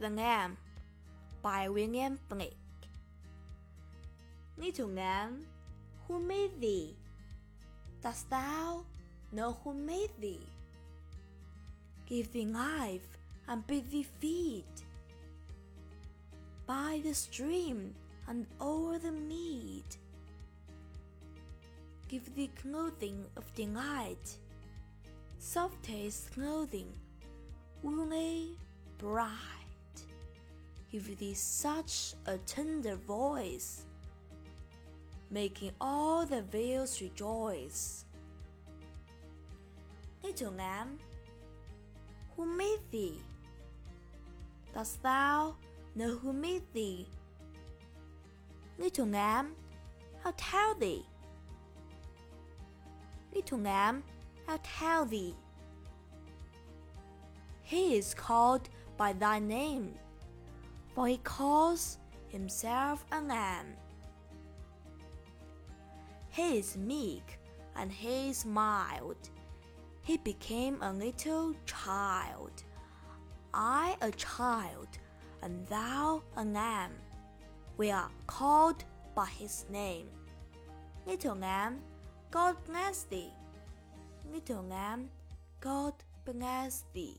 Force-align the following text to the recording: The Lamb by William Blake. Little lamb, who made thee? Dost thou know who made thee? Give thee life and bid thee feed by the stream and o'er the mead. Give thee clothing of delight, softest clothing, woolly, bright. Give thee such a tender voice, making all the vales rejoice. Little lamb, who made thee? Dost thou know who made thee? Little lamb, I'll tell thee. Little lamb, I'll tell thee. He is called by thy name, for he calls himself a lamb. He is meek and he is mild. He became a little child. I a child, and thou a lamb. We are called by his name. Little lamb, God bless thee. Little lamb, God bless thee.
The 0.00 0.08
Lamb 0.08 0.56
by 1.42 1.68
William 1.68 2.18
Blake. 2.30 2.56
Little 4.56 4.88
lamb, 4.88 5.44
who 6.08 6.18
made 6.18 6.58
thee? 6.58 6.96
Dost 8.02 8.30
thou 8.30 8.86
know 9.30 9.58
who 9.62 9.74
made 9.74 10.08
thee? 10.18 10.40
Give 12.06 12.32
thee 12.32 12.46
life 12.46 13.18
and 13.46 13.66
bid 13.66 13.90
thee 13.90 14.06
feed 14.20 14.72
by 16.66 17.02
the 17.04 17.12
stream 17.12 17.94
and 18.26 18.46
o'er 18.58 18.98
the 18.98 19.12
mead. 19.12 19.84
Give 22.08 22.24
thee 22.34 22.50
clothing 22.62 23.26
of 23.36 23.52
delight, 23.54 24.38
softest 25.38 26.32
clothing, 26.32 26.88
woolly, 27.82 28.56
bright. 28.96 29.59
Give 30.90 31.16
thee 31.18 31.34
such 31.34 32.14
a 32.26 32.36
tender 32.38 32.96
voice, 32.96 33.86
making 35.30 35.70
all 35.80 36.26
the 36.26 36.42
vales 36.42 37.00
rejoice. 37.00 38.04
Little 40.24 40.52
lamb, 40.52 40.98
who 42.36 42.44
made 42.44 42.80
thee? 42.90 43.20
Dost 44.74 45.00
thou 45.02 45.54
know 45.94 46.16
who 46.16 46.32
made 46.32 46.62
thee? 46.72 47.06
Little 48.76 49.06
lamb, 49.06 49.54
I'll 50.24 50.34
tell 50.36 50.74
thee. 50.74 51.06
Little 53.32 53.58
lamb, 53.58 54.02
I'll 54.48 54.60
tell 54.64 55.04
thee. 55.04 55.36
He 57.62 57.96
is 57.96 58.12
called 58.12 58.68
by 58.96 59.12
thy 59.12 59.38
name, 59.38 59.94
for 60.94 61.06
he 61.06 61.18
calls 61.18 61.98
himself 62.28 63.04
a 63.12 63.20
lamb. 63.20 63.66
He 66.30 66.58
is 66.58 66.76
meek 66.76 67.38
and 67.76 67.90
he 67.90 68.30
is 68.30 68.44
mild. 68.44 69.30
He 70.02 70.16
became 70.16 70.80
a 70.82 70.92
little 70.92 71.54
child. 71.66 72.62
I 73.52 73.96
a 74.00 74.10
child, 74.12 74.88
and 75.42 75.66
thou 75.66 76.22
a 76.36 76.44
lamb. 76.44 76.92
We 77.76 77.90
are 77.90 78.10
called 78.26 78.84
by 79.14 79.26
his 79.26 79.64
name. 79.70 80.08
Little 81.06 81.34
lamb, 81.34 81.80
God 82.30 82.56
bless 82.66 83.04
thee. 83.04 83.32
Little 84.32 84.62
lamb, 84.62 85.10
God 85.60 85.94
bless 86.24 86.84
thee. 86.92 87.18